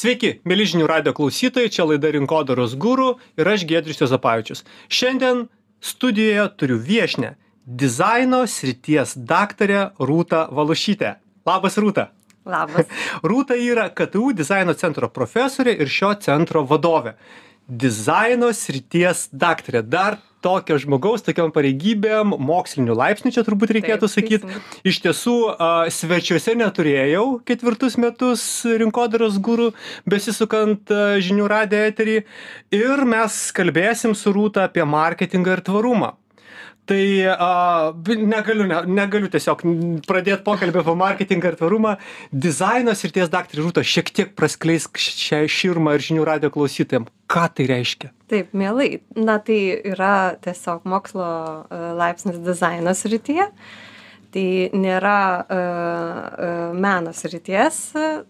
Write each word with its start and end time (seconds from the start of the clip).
Sveiki, 0.00 0.38
mėly 0.48 0.64
žinių 0.64 0.86
radio 0.88 1.12
klausytojai, 1.12 1.68
čia 1.68 1.84
laida 1.84 2.08
Rinkodaros 2.14 2.72
gūrų 2.80 3.08
ir 3.36 3.48
aš 3.52 3.66
Gedrius 3.68 3.98
Jozapavičius. 4.00 4.62
Šiandien 4.88 5.42
studijoje 5.84 6.46
turiu 6.56 6.78
viešnę 6.80 7.34
dizaino 7.82 8.38
srities 8.48 9.12
daktarę 9.28 9.90
Rūtą 10.00 10.46
Valušytę. 10.56 11.10
Labas 11.44 11.76
Rūta. 11.76 12.06
Labas. 12.48 12.88
Rūta 13.28 13.58
yra 13.60 13.90
KTU 13.92 14.30
dizaino 14.38 14.72
centro 14.72 15.10
profesorė 15.12 15.76
ir 15.76 15.92
šio 15.92 16.14
centro 16.24 16.64
vadovė. 16.70 17.18
Dizaino 17.68 18.54
srities 18.56 19.26
daktarė. 19.36 19.84
Dar 19.84 20.16
tokio 20.44 20.78
žmogaus, 20.80 21.24
tokiam 21.26 21.52
pareigybėm, 21.54 22.34
mokslinių 22.40 22.96
laipsnių 22.96 23.32
čia 23.34 23.44
turbūt 23.46 23.74
reikėtų 23.76 24.10
sakyti. 24.10 24.60
Iš 24.88 25.00
tiesų, 25.04 25.36
svečiuose 25.92 26.56
neturėjau 26.60 27.26
ketvirtus 27.48 27.98
metus 28.00 28.46
rinkodaros 28.64 29.38
gurų, 29.42 29.70
besisukant 30.08 30.90
žinių 31.20 31.50
radijo 31.50 31.90
eterį. 31.90 32.16
Ir 32.76 33.04
mes 33.08 33.42
kalbėsim 33.56 34.16
su 34.18 34.32
Rūta 34.34 34.68
apie 34.68 34.86
marketingą 34.88 35.58
ir 35.58 35.64
tvarumą. 35.66 36.14
Tai 36.90 37.26
a, 37.38 37.92
negaliu, 38.18 38.64
ne, 38.66 38.80
negaliu 38.90 39.28
tiesiog 39.30 39.60
pradėti 40.08 40.42
pokalbį 40.42 40.80
apie 40.82 40.94
marketingą 40.98 41.52
ir 41.52 41.58
tvarumą. 41.60 41.92
Dizaino 42.34 42.96
srities 42.98 43.30
daktarė 43.30 43.62
Rūta 43.62 43.84
šiek 43.86 44.10
tiek 44.10 44.32
praskleisk 44.34 44.98
šią 44.98 45.44
širmą 45.46 45.94
ir 45.94 46.02
žinių 46.08 46.26
radio 46.26 46.50
klausytojams. 46.50 47.12
Ką 47.30 47.44
tai 47.54 47.68
reiškia? 47.70 48.10
Taip, 48.32 48.50
mielai. 48.58 48.88
Na, 49.14 49.38
tai 49.38 49.60
yra 49.92 50.34
tiesiog 50.42 50.82
mokslo 50.90 51.30
e, 51.30 51.78
laipsnis 52.00 52.42
dizaino 52.42 52.96
srityje. 52.98 53.46
Tai 54.30 54.46
nėra 54.78 55.20
uh, 55.42 56.74
meno 56.78 57.10
srities 57.10 57.80
uh, 57.98 58.20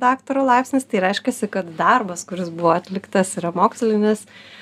daktaro 0.00 0.40
laipsnis, 0.48 0.86
tai 0.88 1.02
reiškia, 1.04 1.34
kad 1.52 1.68
darbas, 1.76 2.24
kuris 2.24 2.48
buvo 2.48 2.72
atliktas, 2.72 3.34
yra 3.36 3.50
mokslinis, 3.52 4.22
uh, 4.24 4.59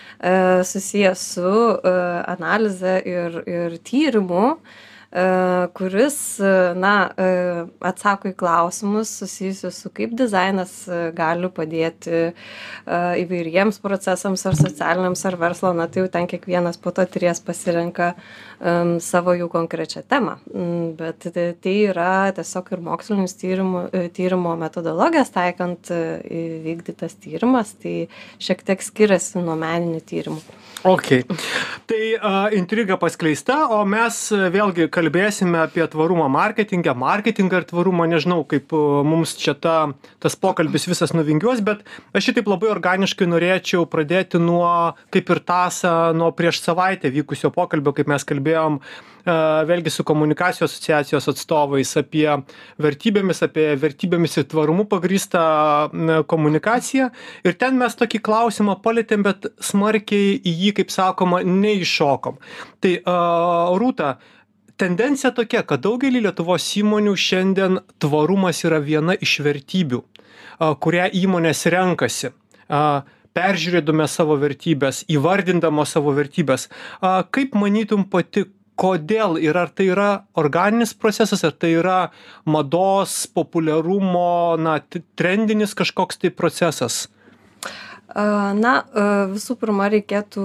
susijęs 0.65 1.21
su 1.35 1.51
uh, 1.51 2.23
analize 2.27 2.97
ir, 3.07 3.43
ir 3.47 3.77
tyrimu, 3.87 4.47
uh, 4.53 4.59
kuris, 5.79 6.19
uh, 6.43 6.75
na, 6.77 6.95
uh, 7.09 7.63
atsako 7.89 8.33
į 8.33 8.35
klausimus 8.37 9.13
susijusius 9.23 9.79
su 9.83 9.93
kaip 9.95 10.13
dizainas 10.19 10.75
gali 11.17 11.49
padėti 11.55 12.35
įvairiems 12.89 13.81
procesams 13.81 14.45
ar 14.49 14.59
socialiniams 14.59 15.25
ar 15.29 15.39
verslo, 15.41 15.73
na, 15.77 15.89
tai 15.89 16.03
jau 16.03 16.11
ten 16.13 16.29
kiekvienas 16.29 16.77
po 16.83 16.93
to 16.93 17.07
tyrės 17.09 17.41
pasirenka 17.45 18.13
savo 19.05 19.35
jų 19.39 19.49
konkrečią 19.53 20.03
temą. 20.09 20.37
Mm, 20.53 20.97
Bet 20.99 21.29
tai 21.63 21.75
yra 21.89 22.33
tiesiog 22.35 22.73
ir 22.75 22.83
mokslinis 22.83 23.37
tyrimų, 23.39 23.83
e, 23.93 24.09
tyrimo 24.15 24.55
metodologijas 24.59 25.31
taikant 25.35 25.93
e, 25.95 26.01
įvykdytas 26.41 27.15
tyrimas, 27.23 27.75
tai 27.83 28.09
šiek 28.43 28.65
tiek 28.67 28.83
skiriasi 28.83 29.43
nuo 29.45 29.57
meninių 29.59 30.03
tyrimų. 30.09 30.43
Ok. 30.87 31.09
Tai 31.89 32.03
a, 32.21 32.33
intriga 32.55 32.95
paskleista, 33.01 33.65
o 33.75 33.81
mes 33.89 34.19
vėlgi 34.31 34.87
kalbėsime 34.95 35.65
apie 35.65 35.83
tvarumą 35.91 36.29
marketingą, 36.31 36.95
marketingą 36.95 37.63
ir 37.63 37.67
tvarumą, 37.67 38.07
nežinau, 38.11 38.45
kaip 38.47 38.71
a, 38.77 38.83
mums 39.03 39.35
čia 39.41 39.57
ta, 39.59 39.77
tas 40.23 40.39
pokalbis 40.39 40.87
visas 40.87 41.15
nuvingiuos, 41.17 41.65
bet 41.67 41.83
aš 42.15 42.31
šitaip 42.31 42.51
labai 42.53 42.71
organiškai 42.71 43.27
norėčiau 43.27 43.89
pradėti 43.91 44.39
nuo, 44.39 44.95
kaip 45.15 45.35
ir 45.35 45.43
tasą, 45.49 45.97
nuo 46.15 46.31
prieš 46.37 46.63
savaitę 46.63 47.11
vykusio 47.11 47.51
pokalbio, 47.55 47.97
kaip 47.97 48.13
mes 48.15 48.29
kalbėjom, 48.29 48.79
a, 48.79 49.18
vėlgi 49.27 49.91
su 49.91 50.05
komunikacijos 50.07 50.71
asociacijos 50.71 51.29
atstovais 51.33 51.91
apie 52.01 52.29
vertybėmis, 52.81 53.43
apie 53.45 53.67
vertybėmis 53.81 54.39
ir 54.39 54.47
tvarumu 54.49 54.87
pagrįstą 54.89 55.43
komunikaciją. 56.31 57.11
Ir 57.45 57.59
ten 57.61 57.77
mes 57.81 57.99
tokį 57.99 58.23
klausimą 58.25 58.79
palėtėm, 58.85 59.27
bet 59.27 59.51
smarkiai 59.61 60.39
į 60.39 60.55
jį, 60.63 60.73
kaip 60.81 60.95
sakoma, 60.95 61.43
neiššokom. 61.45 62.39
Tai 62.85 62.95
Rūta, 63.79 64.15
tendencija 64.79 65.33
tokia, 65.35 65.65
kad 65.67 65.83
daugelį 65.85 66.25
Lietuvos 66.29 66.67
įmonių 66.79 67.15
šiandien 67.19 67.81
tvarumas 67.99 68.63
yra 68.65 68.79
viena 68.85 69.17
iš 69.19 69.41
vertybių, 69.45 70.03
kurią 70.59 71.09
įmonės 71.25 71.67
renkasi. 71.75 72.33
Peržiūrėdami 73.39 74.07
savo 74.11 74.35
vertybės, 74.41 75.05
įvardindamos 75.15 75.93
savo 75.95 76.11
vertybės. 76.17 76.67
Kaip 77.31 77.53
manytum 77.55 78.07
pati, 78.11 78.49
kodėl 78.79 79.37
ir 79.43 79.59
ar 79.59 79.73
tai 79.75 79.91
yra 79.93 80.09
organinis 80.39 80.95
procesas, 80.95 81.43
ar 81.45 81.53
tai 81.53 81.75
yra 81.81 81.99
mados, 82.47 83.25
populiarumo, 83.35 84.57
na, 84.61 84.79
trendinis 85.19 85.75
kažkoks 85.79 86.23
tai 86.23 86.31
procesas? 86.35 87.07
Na, 88.17 88.73
visų 89.29 89.59
pirma, 89.61 89.91
reikėtų 89.93 90.45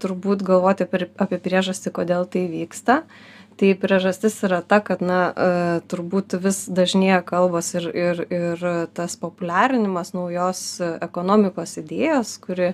turbūt 0.00 0.42
galvoti 0.46 0.86
apie, 0.86 1.38
priežastį, 1.38 1.92
kodėl 1.92 2.24
tai 2.30 2.46
vyksta. 2.48 3.02
Tai 3.54 3.68
priežastis 3.78 4.40
yra 4.46 4.62
ta, 4.66 4.80
kad, 4.82 5.04
na, 5.04 5.20
turbūt 5.90 6.34
vis 6.42 6.64
dažnėja 6.66 7.20
kalbos 7.26 7.74
ir, 7.76 7.86
ir, 7.92 8.24
ir 8.32 8.64
tas 8.96 9.14
populiarinimas 9.20 10.14
naujos 10.16 10.64
ekonomikos 11.04 11.76
idėjos, 11.84 12.38
kuri 12.42 12.72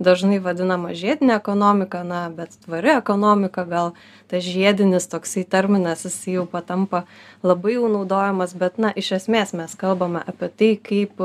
dažnai 0.00 0.40
vadinama 0.42 0.94
žiedinė 0.96 1.36
ekonomika, 1.36 2.02
na, 2.06 2.24
bet 2.34 2.56
tvari 2.64 2.94
ekonomika, 2.96 3.66
gal 3.68 3.92
tas 4.32 4.44
žiedinis 4.44 5.08
toksai 5.12 5.44
terminas, 5.44 6.06
jis 6.08 6.18
jau 6.34 6.46
patampa 6.50 7.04
labai 7.44 7.76
jau 7.76 7.90
naudojamas, 7.92 8.56
bet, 8.56 8.80
na, 8.80 8.92
iš 8.96 9.12
esmės 9.20 9.54
mes 9.56 9.76
kalbame 9.78 10.24
apie 10.26 10.50
tai, 10.50 10.70
kaip 10.90 11.20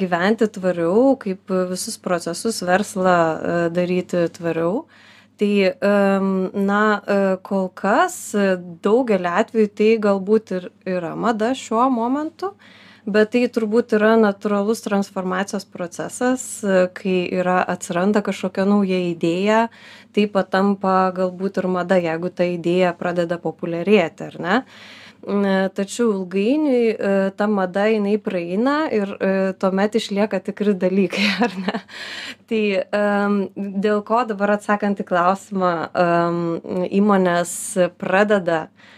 gyventi 0.00 0.48
tvariau, 0.48 1.10
kaip 1.20 1.52
visus 1.70 1.98
procesus 2.00 2.62
verslą 2.64 3.18
daryti 3.74 4.24
tvariau. 4.32 4.86
Tai, 5.36 5.52
na, 6.56 6.80
kol 7.44 7.66
kas 7.76 8.14
a, 8.32 8.54
daugelį 8.56 9.32
atvejų 9.42 9.68
tai 9.76 9.90
galbūt 10.00 10.52
ir 10.56 10.70
yra 10.88 11.12
mada 11.12 11.50
šiuo 11.52 11.90
momentu, 11.92 12.54
bet 13.06 13.32
tai 13.34 13.46
turbūt 13.52 13.94
yra 13.96 14.14
natūralus 14.18 14.82
transformacijos 14.84 15.66
procesas, 15.70 16.42
kai 16.98 17.16
yra 17.30 17.60
atsiranda 17.62 18.22
kažkokia 18.26 18.66
nauja 18.68 18.98
idėja, 19.12 19.66
tai 20.16 20.26
patampa 20.32 21.12
galbūt 21.16 21.62
ir 21.62 21.70
mada, 21.70 21.98
jeigu 22.02 22.32
ta 22.34 22.46
idėja 22.50 22.94
pradeda 22.98 23.38
populiarėti, 23.42 24.30
ar 24.30 24.40
ne? 24.42 24.60
Tačiau 25.26 26.12
ilgainiui 26.12 26.82
e, 26.92 27.14
ta 27.34 27.48
mada 27.50 27.88
jinai 27.90 28.14
praeina 28.22 28.76
ir 28.94 29.10
e, 29.16 29.30
tuomet 29.58 29.96
išlieka 29.98 30.38
tikri 30.44 30.74
dalykai, 30.78 31.24
ar 31.46 31.56
ne? 31.64 31.80
Tai 32.46 32.62
dėl 33.56 34.04
ko 34.06 34.22
dabar 34.28 34.54
atsakant 34.54 35.02
į 35.02 35.08
klausimą, 35.08 35.72
įmonės 36.94 37.56
pradeda 37.98 38.66
e, 38.68 38.94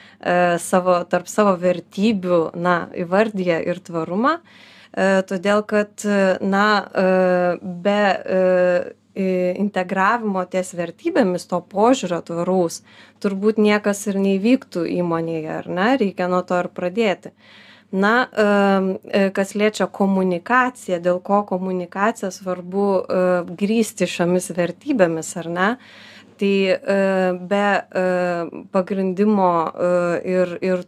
savo, 0.59 0.97
tarp 1.11 1.29
savo 1.31 1.55
vertybių, 1.61 2.41
na, 2.59 2.89
įvardyje 2.99 3.61
ir 3.71 3.79
tvarumą, 3.87 4.39
e, 4.39 5.23
todėl 5.29 5.62
kad, 5.62 5.93
e, 6.05 6.39
na, 6.43 6.67
e, 6.83 7.06
be 7.62 8.01
e, 8.15 8.43
integravimo 9.59 10.45
ties 10.47 10.75
vertybėmis 10.78 11.49
to 11.51 11.59
požiūrio 11.73 12.21
tvaraus 12.23 12.83
turbūt 13.23 13.59
niekas 13.59 14.05
ir 14.11 14.19
neįvyktų 14.23 14.84
įmonėje, 14.99 15.57
ar 15.62 15.67
ne? 15.71 15.89
Reikia 16.01 16.28
nuo 16.31 16.45
to 16.47 16.59
ir 16.62 16.71
pradėti. 16.75 17.33
Na, 17.89 18.28
e, 18.28 19.28
kas 19.33 19.55
liečia 19.57 19.87
komunikaciją, 19.89 21.01
dėl 21.01 21.23
ko 21.25 21.41
komunikaciją 21.49 22.31
svarbu 22.34 22.87
e, 23.01 23.23
grįsti 23.59 24.09
šiomis 24.09 24.51
vertybėmis, 24.57 25.33
ar 25.41 25.49
ne? 25.49 25.69
Tai 26.38 26.53
e, 26.71 26.76
be 27.50 27.62
e, 28.00 28.03
pagrindimo 28.75 29.49
e, 29.66 29.88
ir, 30.31 30.53
ir 30.62 30.84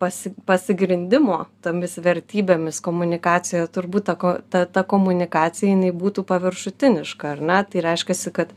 pasi, 0.00 0.32
pasigrindimo 0.48 1.42
tomis 1.64 1.98
vertybėmis 2.00 2.80
komunikacijoje, 2.84 3.68
turbūt 3.76 4.08
ta, 4.08 4.14
ko- 4.20 4.38
ta, 4.50 4.64
ta 4.64 4.84
komunikacija 4.88 5.74
jinai 5.74 5.92
būtų 5.96 6.24
paviršutiniška, 6.30 7.34
ar 7.36 7.44
ne? 7.50 7.60
Tai 7.68 7.84
reiškia, 7.90 8.32
kad 8.40 8.54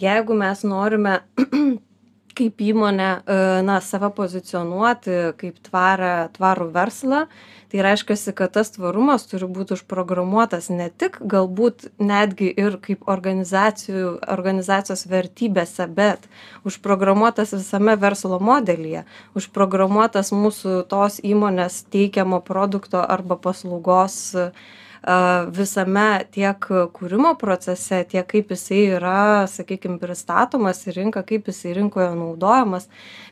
jeigu 0.00 0.38
mes 0.38 0.64
norime 0.64 1.18
kaip 2.38 2.62
įmonė, 2.62 3.08
e, 3.18 3.38
na, 3.66 3.78
save 3.84 4.10
pozicionuoti 4.14 5.16
kaip 5.40 5.58
tvarą, 5.66 6.28
tvarų 6.36 6.68
verslą, 6.74 7.24
tai 7.68 7.82
reiškia, 7.84 8.16
kad 8.36 8.54
tas 8.54 8.70
tvarumas 8.74 9.26
turi 9.28 9.48
būti 9.50 9.76
užprogramuotas 9.76 10.70
ne 10.72 10.88
tik 10.88 11.18
galbūt 11.20 11.88
netgi 11.98 12.48
ir 12.54 12.78
kaip 12.84 13.08
organizacijų, 13.10 14.14
organizacijos 14.30 15.04
vertybėse, 15.10 15.88
bet 15.92 16.28
užprogramuotas 16.68 17.52
visame 17.56 17.98
verslo 18.00 18.40
modelyje, 18.40 19.04
užprogramuotas 19.38 20.32
mūsų 20.32 20.82
tos 20.88 21.20
įmonės 21.24 21.82
teikiamo 21.92 22.40
produkto 22.46 23.02
arba 23.02 23.36
paslaugos 23.36 24.38
visame 25.54 26.24
tiek 26.34 26.68
kūrimo 26.94 27.34
procese, 27.38 28.02
tiek 28.08 28.26
kaip 28.28 28.52
jisai 28.54 28.80
yra, 28.96 29.46
sakykime, 29.50 29.98
pristatomas 30.02 30.84
į 30.86 30.96
rinką, 30.98 31.22
kaip 31.28 31.48
jisai 31.50 31.76
rinkoje 31.78 32.10
naudojamas. 32.16 32.88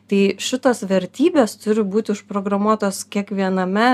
Tai 0.07 0.21
šitos 0.39 0.85
vertybės 0.87 1.57
turi 1.59 1.83
būti 1.83 2.15
užprogramuotos 2.15 3.03
kiekviename 3.11 3.89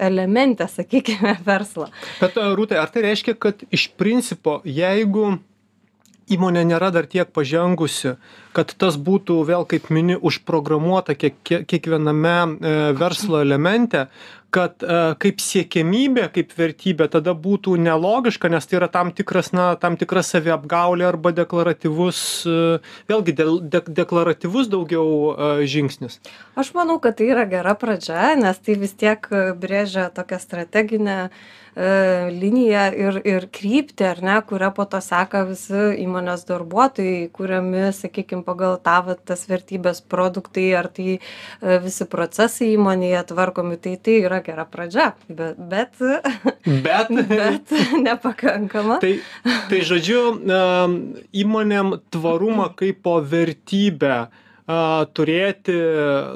elemente, 0.00 0.68
sakykime, 0.72 1.36
verslo. 1.48 1.90
Bet, 2.22 2.38
Rūtai, 2.38 2.80
ar 2.80 2.88
tai 2.94 3.04
reiškia, 3.10 3.36
kad 3.36 3.66
iš 3.68 3.90
principo, 4.00 4.62
jeigu 4.64 5.36
įmonė 6.32 6.64
nėra 6.68 6.90
dar 6.92 7.08
tiek 7.08 7.28
pažengusi 7.32 8.16
kad 8.58 8.72
tas 8.80 8.96
būtų 8.98 9.38
vėl 9.48 9.64
kaip 9.68 9.88
mini 9.94 10.16
užprogramuota 10.16 11.14
kiek 11.18 11.36
kiekviename 11.46 12.34
e, 12.34 12.72
verslo 12.98 13.42
elemente 13.44 14.06
kad 14.54 14.82
e, 14.82 14.98
kaip 15.22 15.42
siekiamybė 15.44 16.28
kaip 16.34 16.54
vertybė 16.56 17.08
tada 17.12 17.34
būtų 17.36 17.76
nelogiška 17.84 18.50
nes 18.52 18.68
tai 18.68 18.78
yra 18.80 18.88
tam 18.92 19.12
tikras 19.16 19.52
na 19.56 19.70
tam 19.80 19.98
tikra 20.00 20.24
saviapgaulė 20.26 21.08
arba 21.08 21.34
deklaratyvus 21.36 22.20
e, 22.48 22.56
vėlgi 23.10 23.36
dėl 23.40 23.60
de 23.60 23.82
deklaratyvus 24.00 24.70
daugiau 24.72 25.36
žingsnis. 25.68 26.18
Aš 26.58 26.72
manau 26.76 26.98
kad 27.02 27.18
tai 27.20 27.30
yra 27.34 27.46
gera 27.50 27.76
pradžia 27.78 28.34
nes 28.40 28.58
tai 28.64 28.78
vis 28.80 28.96
tiek 28.98 29.28
brėžia 29.60 30.08
tokią 30.14 30.40
strateginę 30.42 31.18
E, 31.78 32.30
liniją 32.34 32.84
ir, 32.98 33.16
ir 33.22 33.44
kryptį, 33.54 34.06
ar 34.08 34.20
ne, 34.26 34.36
kurią 34.42 34.72
po 34.74 34.82
to 34.90 34.98
seka 35.04 35.44
visi 35.46 35.82
įmonės 36.02 36.42
darbuotojai, 36.48 37.28
kuriami, 37.36 37.84
sakykime, 37.94 38.42
pagal 38.42 38.80
tavo 38.82 39.14
tas 39.14 39.44
vertybės 39.46 40.00
produktai, 40.02 40.64
ar 40.74 40.88
tai 40.90 41.18
e, 41.18 41.20
visi 41.84 42.08
procesai 42.10 42.72
įmonėje 42.72 43.20
tvarkomi, 43.30 43.78
tai 43.84 43.94
tai 44.02 44.16
yra 44.24 44.37
gera 44.46 44.64
pradžia, 44.68 45.12
bet, 45.28 45.58
bet, 45.58 46.00
bet, 46.64 47.12
bet 47.40 47.76
nepakankama. 48.02 48.98
Tai, 49.04 49.14
tai 49.70 49.80
žodžiu, 49.86 50.24
įmonėm 51.44 51.96
tvarumą 52.14 52.72
kaip 52.78 53.02
po 53.06 53.18
vertybę 53.22 54.26
turėti 55.16 55.74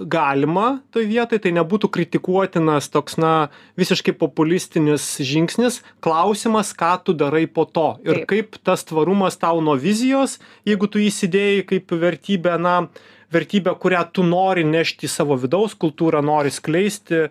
galima 0.09 0.81
toj 0.95 1.05
vietoj, 1.11 1.41
tai 1.45 1.53
nebūtų 1.53 1.91
kritikuotinas 1.93 2.89
toks, 2.89 3.19
na, 3.21 3.51
visiškai 3.77 4.15
populistinis 4.17 5.05
žingsnis. 5.21 5.83
Klausimas, 6.01 6.73
ką 6.73 6.95
tu 7.05 7.13
darai 7.13 7.45
po 7.45 7.67
to 7.69 7.99
ir 8.01 8.23
Taip. 8.23 8.29
kaip 8.33 8.57
tas 8.65 8.87
tvarumas 8.89 9.37
tau 9.37 9.61
nuo 9.61 9.77
vizijos, 9.77 10.39
jeigu 10.65 10.89
tu 10.89 11.03
įsidėjai 11.05 11.67
kaip 11.69 11.93
vertybę, 11.93 12.57
na, 12.57 12.89
vertybę, 13.33 13.75
kurią 13.81 14.03
tu 14.15 14.27
nori 14.27 14.65
nešti 14.69 15.09
į 15.09 15.13
savo 15.13 15.39
vidaus 15.41 15.75
kultūrą, 15.79 16.23
nori 16.25 16.53
skleisti 16.53 17.27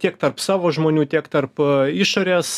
tiek 0.00 0.16
tarp 0.20 0.40
savo 0.42 0.70
žmonių, 0.72 1.08
tiek 1.10 1.26
tarp 1.32 1.60
išorės 1.90 2.54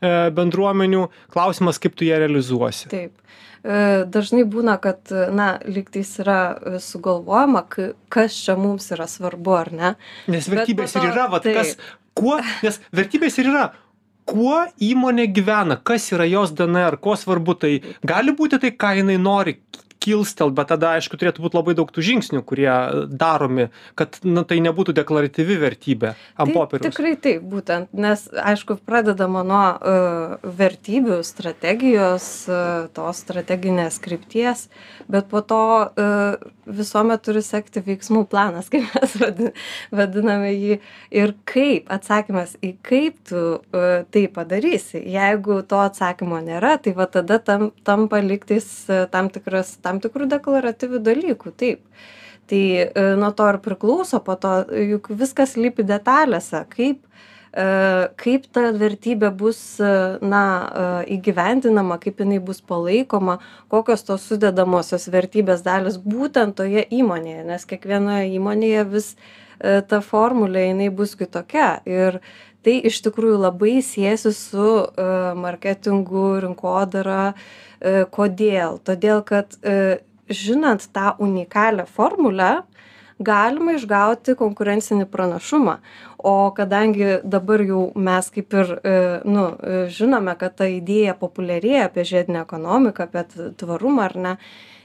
bendruomenių. 0.00 1.06
Klausimas, 1.32 1.78
kaip 1.82 1.96
tu 1.98 2.08
ją 2.08 2.20
realizuosi. 2.22 2.88
Taip. 2.92 3.14
E, 3.60 4.04
dažnai 4.08 4.46
būna, 4.48 4.78
kad, 4.80 5.10
na, 5.36 5.50
lygtais 5.68 6.14
yra 6.22 6.40
e, 6.54 6.78
sugalvojama, 6.80 7.66
kas 8.12 8.38
čia 8.46 8.56
mums 8.56 8.88
yra 8.94 9.04
svarbu, 9.10 9.52
ar 9.52 9.70
ne? 9.76 9.90
Nes 10.32 10.48
vertybės 10.48 10.96
to, 10.96 11.02
ir 11.04 11.12
yra, 11.12 11.26
va, 11.32 11.42
tai... 11.44 11.52
kas, 11.58 11.74
kuo, 12.16 12.38
nes 12.64 12.80
vertybės 12.96 13.36
ir 13.42 13.50
yra, 13.52 13.66
kuo 14.30 14.62
įmonė 14.80 15.28
gyvena, 15.36 15.76
kas 15.76 16.08
yra 16.14 16.24
jos 16.30 16.54
DNR, 16.56 16.96
kuo 17.04 17.18
svarbu, 17.20 17.58
tai 17.60 17.74
gali 18.06 18.32
būti 18.36 18.62
tai, 18.62 18.72
ką 18.72 18.94
jinai 19.02 19.18
nori, 19.20 19.58
kilstelt 20.00 20.54
bet 20.56 20.70
tada 20.72 20.94
aišku 20.98 21.18
turėtų 21.20 21.44
būt 21.44 21.56
labai 21.58 21.74
daug 21.78 21.90
tų 21.92 22.04
žingsnių 22.06 22.42
kurie 22.46 22.70
daromi 23.08 23.68
kad 23.98 24.20
na 24.24 24.44
tai 24.48 24.60
nebūtų 24.64 24.94
deklaratyvi 24.96 25.58
vertybė 25.60 26.14
ant 26.14 26.50
tai 26.50 26.56
popieriaus. 26.56 26.88
tikrai 26.88 27.14
taip 27.20 27.44
būtent 27.50 27.92
nes 27.92 28.26
aišku 28.32 28.80
pradedama 28.86 29.44
nuo 29.46 29.64
uh, 29.76 30.36
vertybių 30.60 31.20
strategijos 31.26 32.30
uh, 32.50 32.88
tos 32.96 33.24
strateginės 33.26 34.00
krypties 34.02 34.68
bet 35.10 35.28
po 35.30 35.44
to 35.44 35.62
uh, 35.90 36.50
visuomet 36.70 37.22
turi 37.24 37.42
sekti 37.44 37.82
veiksmų 37.84 38.24
planas 38.30 38.70
kaip 38.72 38.86
mes 38.94 39.16
vadi 39.20 39.50
vadiname 39.94 40.52
jį. 40.54 40.78
Ir 41.14 41.34
kaip 41.48 41.90
atsakymas 41.92 42.56
į 42.64 42.72
kaip 42.86 43.18
tu 43.28 43.42
tai 43.70 44.22
padarysi. 44.32 45.00
Jeigu 45.10 45.60
to 45.68 45.80
atsakymo 45.82 46.40
nėra 46.44 46.76
tai 46.82 46.94
va 46.96 47.06
tada 47.10 47.40
tam 47.42 47.70
tampa 47.86 48.20
lygtais 48.22 48.68
tam 49.12 49.30
tikras 49.32 49.76
tam 49.82 49.89
tam 49.90 50.00
tikrų 50.02 50.30
deklaratyvių 50.30 51.02
dalykų, 51.10 51.54
taip. 51.58 51.82
Tai 52.50 52.62
e, 52.82 52.90
nuo 53.18 53.30
to 53.34 53.46
ir 53.50 53.60
priklauso, 53.62 54.22
po 54.26 54.34
to 54.38 54.62
juk 54.74 55.12
viskas 55.18 55.54
lypi 55.58 55.84
detalėse, 55.86 56.64
kaip, 56.72 57.02
e, 57.54 57.66
kaip 58.18 58.48
ta 58.54 58.70
vertybė 58.74 59.30
bus 59.42 59.60
e, 59.78 59.90
na, 60.22 60.42
įgyvendinama, 61.18 62.00
kaip 62.02 62.22
jinai 62.24 62.40
bus 62.42 62.58
palaikoma, 62.62 63.38
kokios 63.70 64.02
tos 64.06 64.26
sudedamosios 64.30 65.06
vertybės 65.14 65.62
dalis 65.66 66.00
būtent 66.02 66.58
toje 66.58 66.86
įmonėje, 66.90 67.46
nes 67.52 67.70
kiekvienoje 67.70 68.34
įmonėje 68.38 68.88
vis 68.96 69.14
ta 69.60 69.98
formulė 70.00 70.70
jinai 70.70 70.86
bus 70.88 71.10
kitokia. 71.20 71.82
Ir 71.84 72.22
tai 72.66 72.76
iš 72.90 73.00
tikrųjų 73.06 73.38
labai 73.40 73.78
siejasi 73.84 74.34
su 74.36 74.68
marketingu, 75.40 76.40
rinkodara, 76.44 77.34
E, 77.80 78.04
kodėl? 78.12 78.78
Todėl, 78.84 79.22
kad 79.24 79.56
e, 79.64 80.00
žinant 80.28 80.84
tą 80.92 81.14
unikalią 81.22 81.86
formulę, 81.88 82.50
galima 83.20 83.74
išgauti 83.76 84.36
konkurencinį 84.36 85.06
pranašumą. 85.12 85.78
O 86.20 86.34
kadangi 86.56 87.18
dabar 87.24 87.64
jau 87.64 87.86
mes 87.96 88.28
kaip 88.32 88.56
ir 88.56 88.74
e, 88.76 88.96
nu, 89.28 89.46
žinome, 89.92 90.36
kad 90.40 90.58
ta 90.60 90.68
idėja 90.68 91.16
populiarėja 91.20 91.88
apie 91.88 92.04
žiedinę 92.12 92.44
ekonomiką, 92.44 93.08
apie 93.08 93.52
tvarumą 93.60 94.06
ar 94.08 94.16
ne, 94.26 94.34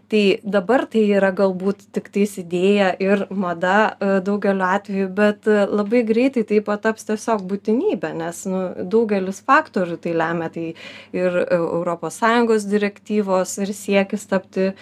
tai 0.10 0.40
dabar 0.44 0.86
tai 0.86 1.04
yra 1.18 1.32
galbūt 1.34 1.88
tiktais 1.96 2.36
idėja 2.42 2.92
ir 3.02 3.26
mada 3.34 3.96
e, 3.98 4.10
daugeliu 4.26 4.66
atveju 4.68 5.08
bet 5.18 5.48
e, 5.50 5.66
labai 5.66 6.04
greitai 6.06 6.44
tai 6.46 6.60
pataps 6.66 7.08
tiesiog 7.10 7.46
būtinybe 7.50 8.12
nes 8.18 8.44
nu 8.50 8.62
daugelis 8.94 9.42
faktorių 9.48 9.98
tai 10.04 10.14
lemia 10.18 10.52
tai 10.54 10.68
ir 11.16 11.40
europos 11.58 12.20
sąjungos 12.22 12.68
direktyvos 12.70 13.56
ir 13.66 13.74
siekis 13.74 14.28
tapti 14.30 14.68
e, 14.70 14.76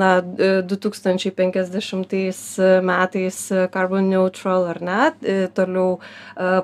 na 0.00 0.10
du 0.20 0.76
tūkstančiai 0.76 1.32
penkiasdešimtais 1.38 2.42
metais 2.84 3.40
carbon 3.72 4.10
neutral 4.12 4.68
ar 4.74 4.82
ne 4.84 5.48
toliau 5.56 5.98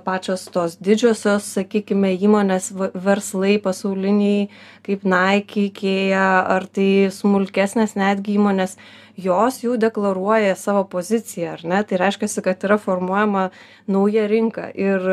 pačios 0.04 0.44
tos 0.52 0.76
didžiosios 0.84 1.48
sakykime 1.56 2.12
įmonės 2.20 2.70
verslai 2.76 3.56
pasauliniai 3.62 4.50
kaip 4.90 5.04
nike 5.06 5.66
ikea 5.70 6.24
ar 6.54 6.66
tai 6.74 7.10
smulkesnės 7.14 7.94
netgi 8.00 8.34
įmonės 8.38 8.76
jos 9.24 9.60
jau 9.64 9.76
deklaruoja 9.80 10.56
savo 10.58 10.84
poziciją 10.90 11.54
ar 11.56 11.64
ne? 11.64 11.82
Tai 11.84 12.00
reiškiasi 12.00 12.44
kad 12.46 12.64
yra 12.68 12.78
formuojama 12.80 13.48
nauja 13.90 14.26
rinka. 14.30 14.68
Ir 14.74 15.04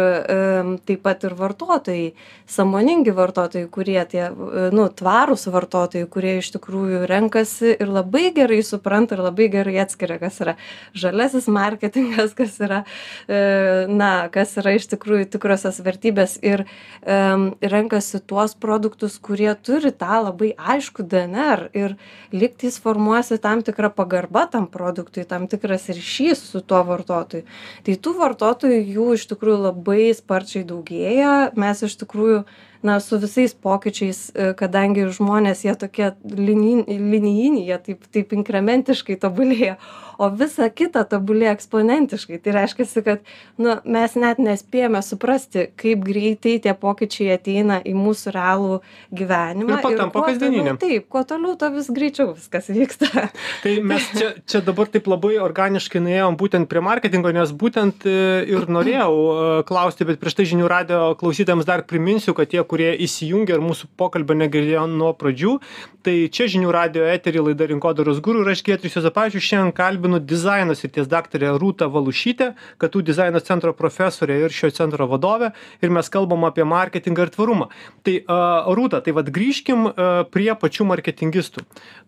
taip 0.88 1.04
pat 1.06 1.24
ir 1.27 1.36
vartotojai 1.38 2.13
sąmoningi 2.48 3.13
vartotojai 3.15 3.68
kurie 3.74 4.00
tie 4.10 4.27
nu 4.75 4.88
tvarūs 5.01 5.48
vartotojai 5.51 6.08
kurie 6.12 6.38
iš 6.41 6.51
tikrųjų 6.55 7.03
renkasi 7.10 7.74
ir 7.75 7.91
labai 7.91 8.31
gerai 8.36 8.62
supranta 8.65 9.17
ir 9.17 9.24
labai 9.25 9.50
gerai 9.53 9.77
atskiria 9.84 10.20
kas 10.22 10.39
yra 10.43 10.55
žaliasis 10.98 11.50
marketingas 11.51 12.36
kas 12.38 12.58
yra 12.63 12.84
e, 13.27 13.88
na 13.89 14.29
kas 14.34 14.55
yra 14.62 14.75
iš 14.77 14.88
tikrųjų 14.93 15.29
tikrosios 15.36 15.81
vertybės 15.84 16.38
ir 16.46 16.65
renkasi 17.08 18.22
tuos 18.27 18.55
produktus 18.55 19.17
kurie 19.24 19.51
turi 19.63 19.91
tą 19.91 20.22
labai 20.27 20.53
aiškų 20.58 21.05
dnr 21.12 21.67
ir 21.77 21.98
lygtais 22.31 22.79
formuojasi 22.84 23.39
tam 23.43 23.63
tikra 23.65 23.91
pagarba 23.98 24.46
tam 24.51 24.70
produktui 24.72 25.25
tam 25.27 25.48
tikras 25.51 25.89
ryšys 25.89 26.46
su 26.51 26.62
tuo 26.62 26.84
vartotoju. 26.88 27.48
Tai 27.84 27.98
tų 28.06 28.16
vartotojų 28.22 28.80
jų 28.96 29.10
iš 29.18 29.27
tikrųjų 29.34 29.60
labai 29.66 30.08
sparčiai 30.18 30.66
daugėja. 30.70 31.36
Mes 31.58 31.84
iš 31.88 31.98
tikrųjų 32.04 32.44
na 32.86 33.00
su 33.03 33.19
visais 33.22 33.53
pokyčiais 33.53 34.19
e, 34.34 34.51
kadangi 34.57 35.07
žmonės 35.17 35.63
jie 35.65 35.75
tokie 35.79 36.12
lini 36.24 36.84
linijiniai 36.88 37.69
jie 37.69 37.79
taip 37.89 38.12
taip 38.13 38.36
inkrementiškai 38.38 39.17
tobulėja 39.22 39.77
o 40.17 40.29
visa 40.34 40.67
kita 40.74 41.03
tobulėja 41.07 41.53
eksponentiškai. 41.55 42.39
Tai 42.41 42.53
reiškiasi 42.57 43.03
kad 43.05 43.24
nu 43.62 43.77
mes 43.86 44.15
net 44.19 44.41
nespėjame 44.41 45.01
suprasti 45.05 45.67
kaip 45.79 46.03
greitai 46.05 46.57
tie 46.63 46.74
pokyčiai 46.77 47.36
ateina 47.38 47.79
į 47.86 47.93
mūsų 47.98 48.34
realų 48.36 48.79
gyvenimą 49.17 49.77
ir 49.77 49.86
patampa 49.86 50.25
kasdieniniam 50.27 50.79
taip 50.81 51.07
kuo 51.13 51.24
toliau 51.27 51.57
tuo 51.60 51.69
vis 51.75 51.89
greičiau 51.93 52.34
viskas 52.34 52.69
vyksta. 52.74 53.27
Tai 53.63 53.75
mes 53.86 54.10
čia, 54.17 54.31
čia 54.50 54.62
dabar 54.65 54.89
taip 54.91 55.10
labai 55.10 55.38
organiškai 55.43 56.01
nuėjom 56.03 56.38
būtent 56.39 56.69
prie 56.72 56.84
marketingo, 56.84 57.31
nes 57.36 57.53
būtent 57.53 58.07
e, 58.10 58.17
ir 58.50 58.67
norėjau 58.72 59.12
e, 59.13 59.48
klausti, 59.69 60.07
bet 60.10 60.22
prieš 60.22 60.39
tai 60.39 60.48
žinių 60.50 60.72
radio 60.72 61.01
klausytėms 61.19 61.67
dar 61.67 61.86
priminsiu, 61.88 62.34
kad 62.38 62.50
tie, 62.51 62.63
kurie 62.69 62.91
įsijungia 63.05 63.57
ir 63.57 63.63
mūsų 63.65 63.89
pokalbio 64.00 64.38
negirdėjo 64.38 64.86
nuo 64.91 65.13
pradžių, 65.17 65.57
tai 66.05 66.15
čia 66.31 66.47
žinių 66.51 66.71
radio 66.71 67.07
eterį 67.09 67.47
laida 67.50 67.67
Rinkodaros 67.71 68.21
gurų 68.24 68.43
ir 68.45 68.51
aš 68.53 68.63
Gėtrius 68.67 68.97
Jozapavičius 69.00 69.47
šiandien 69.47 69.74
kalbinu 69.75 70.19
dizaino 70.24 70.75
srities 70.77 71.09
daktarę 71.12 71.55
Rūtą 71.59 71.89
Valušytę, 71.91 72.51
kad 72.79 72.93
tų 72.93 73.03
dizaino 73.09 73.41
centro 73.43 73.74
profesorė 73.75 74.39
ir 74.45 74.55
šio 74.55 74.71
centro 74.75 75.09
vadovė 75.09 75.51
ir 75.81 75.93
mes 75.93 76.12
kalbam 76.13 76.45
apie 76.47 76.67
marketingą 76.67 77.27
ir 77.27 77.33
tvarumą. 77.36 77.69
Tai 78.07 78.15
uh, 78.21 78.69
Rūta, 78.77 79.01
tai 79.03 79.15
vad 79.17 79.31
grįžkim 79.33 79.89
uh, 79.89 80.21
prie 80.31 80.51
pačių 80.55 80.88
marketingistų. 80.93 81.65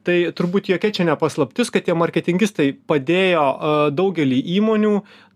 Tai 0.07 0.19
turbūt 0.35 0.71
jokia 0.71 0.93
čia 0.95 1.09
ne 1.09 1.17
paslaptis 1.19 1.73
kad 1.73 1.87
tie 1.87 1.95
marketingistai 1.97 2.71
padėjo 2.89 3.45
daugelį 3.95 4.39
įmonių 4.57 4.93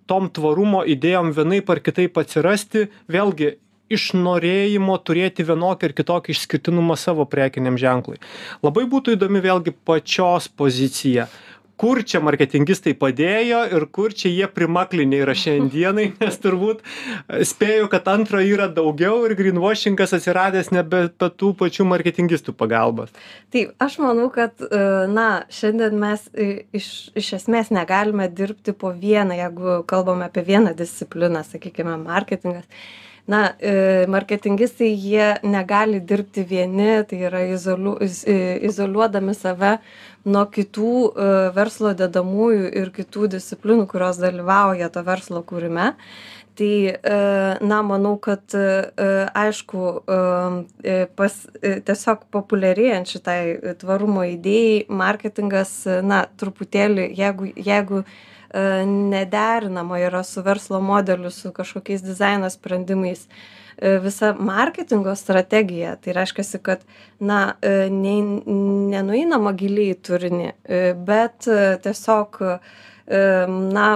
tom 0.10 0.30
tvarumo 0.34 0.84
idėjom 0.84 1.32
vienaip 1.36 1.70
ar 1.72 1.82
kitaip 1.84 2.18
atsirasti. 2.20 2.90
Vėlgi 3.12 3.58
iš 3.98 4.10
norėjimo 4.18 4.98
turėti 5.06 5.46
vienokį 5.48 5.90
ar 5.90 5.96
kitokį 6.00 6.36
išskirtinumą 6.36 6.98
savo 7.00 7.26
prekiniam 7.30 7.80
ženklui. 7.80 8.22
Labai 8.66 8.86
būtų 8.90 9.18
įdomi 9.18 9.44
vėlgi 9.44 9.76
pačios 9.86 10.50
pozicija. 10.50 11.30
Kur 11.74 12.04
čia 12.06 12.20
marketingistai 12.22 12.94
padėjo 12.96 13.64
ir 13.76 13.84
kur 13.92 14.14
čia 14.14 14.30
jie 14.30 14.46
primaklinė 14.48 15.24
yra 15.24 15.34
šiandienai 15.36 16.06
nes 16.22 16.38
turbūt 16.40 16.84
spėju 17.50 17.90
kad 17.92 18.08
antro 18.14 18.42
yra 18.46 18.68
daugiau 18.72 19.24
ir 19.26 19.34
grynvošingas 19.40 20.14
atsiradęs 20.20 20.70
nebe 20.76 21.02
be 21.10 21.30
tų 21.42 21.50
pačių 21.60 21.88
marketingistų 21.90 22.54
pagalbos. 22.60 23.10
Taip 23.54 23.74
aš 23.84 23.98
manau 24.04 24.30
kad 24.34 24.54
e, 24.62 24.84
na 25.12 25.28
šiandien 25.54 25.98
mes 26.00 26.28
e, 26.32 26.68
iš 26.78 26.92
iš 27.20 27.34
esmės 27.42 27.74
negalime 27.74 28.30
dirbti 28.30 28.76
po 28.78 28.94
vieną 28.94 29.40
jeigu 29.42 29.80
kalbame 29.90 30.30
apie 30.30 30.46
vieną 30.46 30.76
discipliną 30.78 31.42
sakykime 31.48 31.98
marketingas 32.06 32.70
na 33.28 33.54
marketingistai 34.12 34.90
jie 35.00 35.28
negali 35.48 36.02
dirbti 36.04 36.44
vieni 36.44 37.06
tai 37.08 37.22
yra 37.30 37.46
izoliu 37.48 37.94
iz 38.04 38.24
izoliuodami 38.28 39.36
save 39.38 39.78
nuo 40.26 40.44
kitų 40.52 40.94
e, 40.94 41.32
verslo 41.56 41.94
dedamųjų 41.98 42.70
ir 42.80 42.92
kitų 42.96 43.30
disciplinų, 43.36 43.88
kurios 43.92 44.22
dalyvauja 44.22 44.90
to 44.94 45.04
verslo 45.06 45.44
kūrime. 45.48 45.94
Tai, 46.54 46.74
e, 46.94 47.16
na, 47.66 47.80
manau, 47.82 48.14
kad 48.22 48.54
e, 48.54 48.66
aišku, 49.34 49.86
pas, 51.18 51.40
tiesiog 51.88 52.28
populiarėjant 52.34 53.10
šitai 53.10 53.40
tvarumo 53.82 54.28
idėjai, 54.36 54.84
marketingas, 54.94 55.80
na, 56.06 56.24
truputėlį, 56.38 57.10
jeigu, 57.18 57.50
jeigu 57.58 58.04
nederinama 58.86 59.98
yra 60.00 60.24
su 60.24 60.44
verslo 60.46 60.82
modeliu, 60.82 61.32
su 61.32 61.52
kažkokiais 61.52 62.04
dizaino 62.06 62.50
sprendimais, 62.54 63.28
E, 63.78 63.98
visa 64.00 64.36
marketingo 64.40 65.16
strategija 65.16 65.96
tai 65.96 66.14
reiškiasi 66.14 66.58
kad 66.60 66.86
na 67.20 67.54
e, 67.62 67.90
nei 67.90 68.22
nenueinama 68.94 69.54
giliai 69.58 69.96
turinį 69.98 70.50
e, 70.64 70.82
bet 70.94 71.48
tiesiog 71.84 72.38
na 73.08 73.88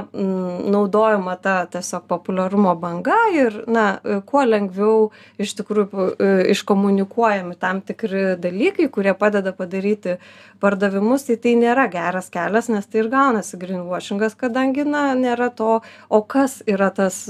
naudojama 0.67 1.35
ta 1.35 1.65
tiesiog 1.71 2.03
populiarumo 2.07 2.75
banga 2.75 3.15
ir 3.33 3.63
na 3.67 3.85
kuo 4.27 4.43
lengviau 4.43 5.11
iš 5.39 5.53
tikrųjų 5.61 6.07
iškomunikuojami 6.51 7.55
tam 7.55 7.79
tikri 7.87 8.35
dalykai 8.35 8.89
kurie 8.91 9.13
padeda 9.15 9.53
padaryti 9.55 10.17
pardavimus 10.59 11.23
tai 11.29 11.37
tai 11.39 11.55
nėra 11.55 11.87
geras 11.93 12.27
kelias 12.33 12.67
nes 12.67 12.85
tai 12.91 13.05
ir 13.05 13.09
gaunasi 13.13 13.59
grynvošingas 13.61 14.35
kadangi 14.35 14.83
na 14.83 15.13
nėra 15.15 15.49
to. 15.55 15.79
O 16.09 16.21
kas 16.21 16.59
yra 16.67 16.89
tas 16.91 17.23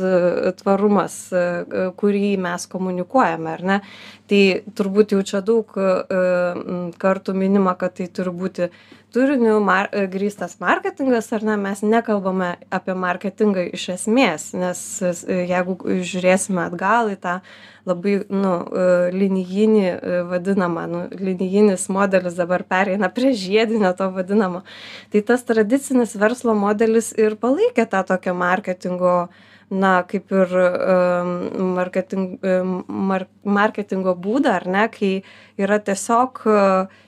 tvarumas 0.61 1.17
kurį 2.01 2.35
mes 2.41 2.67
komunikuojame 2.71 3.53
ar 3.53 3.65
ne? 3.69 3.79
Tai 4.27 4.43
turbūt 4.75 5.13
jau 5.13 5.21
čia 5.23 5.43
daug 5.45 5.77
kartų 6.97 7.37
minima 7.37 7.77
kad 7.79 7.99
tai 7.99 8.09
turi 8.09 8.33
būti 8.33 8.71
turiniu 9.13 9.59
mar 9.63 9.87
e, 9.91 10.05
grįstas 10.11 10.57
marketingas 10.59 11.29
ar 11.35 11.45
ne 11.47 11.55
mes 11.61 11.81
nekalbame 11.83 12.49
apie 12.73 12.95
marketingą 12.97 13.63
iš 13.77 13.87
esmės 13.95 14.49
nes 14.57 14.81
e, 15.01 15.13
jeigu 15.51 15.77
žiūrėsime 16.11 16.65
atgal 16.67 17.13
į 17.13 17.17
tą 17.23 17.37
labai 17.87 18.17
nu 18.27 18.53
e, 18.67 18.85
linijinį 19.15 19.85
vadinamą 20.31 20.85
nu 20.91 21.03
linijinis 21.15 21.87
modelis 21.93 22.35
dabar 22.39 22.65
pereina 22.67 23.09
prie 23.13 23.31
žiedinio 23.31 23.93
to 23.97 24.09
vadinamo 24.15 24.63
tai 25.13 25.23
tas 25.31 25.45
tradicinis 25.47 26.17
verslo 26.19 26.57
modelis 26.57 27.13
ir 27.15 27.39
palaikė 27.39 27.87
tą 27.87 28.03
tokią 28.11 28.35
marketingo 28.35 29.17
na 29.69 30.03
kaip 30.07 30.31
ir 30.31 30.53
marketing 31.57 32.39
mar 32.87 33.27
marketingo 33.43 34.13
būdą 34.15 34.53
ar 34.61 34.67
ne 34.67 34.85
kai 34.91 35.11
yra 35.59 35.79
tiesiog 35.83 36.43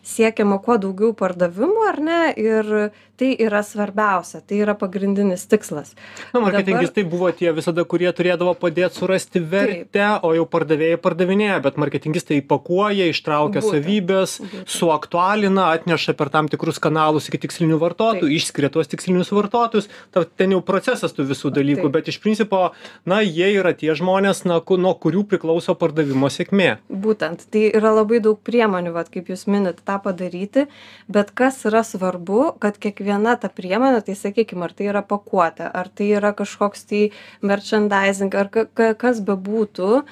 siekiama 0.03 0.59
kuo 0.63 0.79
daugiau 0.81 1.13
pardavimų 1.15 1.85
ar 1.87 1.99
ne 2.03 2.21
ir 2.39 2.73
tai 3.19 3.33
yra 3.43 3.59
svarbiausia 3.63 4.39
tai 4.47 4.61
yra 4.63 4.75
pagrindinis 4.79 5.43
tikslas. 5.51 5.91
Na 6.33 6.39
marketingistai 6.43 7.03
buvo 7.07 7.29
tie 7.35 7.51
visada 7.55 7.83
kurie 7.83 8.09
turėdavo 8.15 8.53
padėt 8.59 8.95
surasti 8.95 9.41
vertę 9.43 10.07
o 10.23 10.31
jau 10.35 10.45
pardavėjai 10.47 10.99
pardavinėja 11.03 11.59
bet 11.63 11.79
marketingistai 11.81 12.39
įpakuoja 12.39 13.09
ištraukia 13.11 13.63
savybes 13.63 14.37
suaktualina 14.67 15.69
atneša 15.75 16.15
per 16.19 16.31
tam 16.33 16.47
tikrus 16.51 16.79
kanalus 16.83 17.27
iki 17.31 17.43
tikslinių 17.45 17.79
vartotojų 17.83 18.31
išskiria 18.39 18.71
tuos 18.73 18.91
tikslinius 18.91 19.33
vartotojus. 19.35 19.91
Ten 20.39 20.55
jau 20.55 20.63
procesas 20.65 21.15
tų 21.15 21.27
visų 21.33 21.53
dalykų 21.59 21.91
bet 21.93 22.07
iš 22.11 22.21
principo 22.23 22.48
na 23.05 23.21
jie 23.25 23.51
yra 23.57 23.73
tie 23.77 23.95
žmonės 23.97 24.43
na 24.49 24.59
ku 24.59 24.77
nuo 24.81 24.93
kurių 24.95 25.25
priklauso 25.29 25.75
pardavimo 25.79 26.29
sėkmė. 26.31 26.79
Būtent. 26.89 27.45
Tai 27.51 27.63
yra 27.69 27.93
labai 27.95 28.21
daug 28.23 28.39
priemonių 28.45 28.93
vat 28.95 29.11
kaip 29.13 29.29
jūs 29.31 29.45
minit 29.51 29.81
tą 29.85 29.99
padaryti. 30.03 30.67
Bet 31.07 31.31
kas 31.37 31.61
yra 31.69 31.83
svarbu 31.87 32.55
kad 32.61 32.79
kiekviena 32.81 33.35
ta 33.39 33.51
priemonė 33.53 34.03
tai 34.07 34.17
sakykim 34.19 34.63
ar 34.65 34.73
tai 34.75 34.89
yra 34.91 35.03
pakuotė 35.05 35.69
ar 35.69 35.91
tai 35.93 36.11
yra 36.17 36.33
kažkoks 36.37 36.85
tai 36.89 37.03
merčendaizing 37.45 38.33
ar 38.35 38.51
ka 38.53 38.65
ka 38.73 38.93
kas 38.99 39.21
bebūtų 39.25 40.03